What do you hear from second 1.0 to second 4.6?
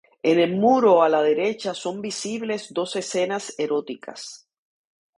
a la derecha son visibles dos escenas eróticas.